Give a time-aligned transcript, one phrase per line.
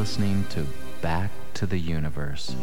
[0.00, 0.66] listening to
[1.02, 2.56] Back to the Universe.